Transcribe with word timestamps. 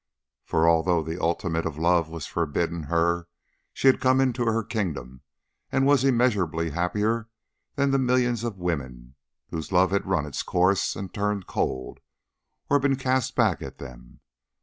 For 0.45 0.67
although 0.67 1.03
the 1.03 1.21
ultimate 1.21 1.67
of 1.67 1.77
love 1.77 2.09
was 2.09 2.25
forbidden 2.25 2.81
her, 2.85 3.27
she 3.71 3.85
had 3.85 3.99
come 3.99 4.19
into 4.19 4.45
her 4.45 4.63
kingdom, 4.63 5.21
and 5.71 5.85
was 5.85 6.03
immeasurably 6.03 6.71
happier 6.71 7.29
than 7.75 7.91
the 7.91 7.99
millions 7.99 8.43
of 8.43 8.57
women 8.57 9.13
whose 9.51 9.71
love 9.71 9.91
had 9.91 10.07
run 10.07 10.25
its 10.25 10.41
course 10.41 10.95
and 10.95 11.13
turned 11.13 11.45
cold, 11.45 11.99
or 12.67 12.79
been 12.79 12.95
cast 12.95 13.35
back 13.35 13.61
at 13.61 13.77
them. 13.77 14.21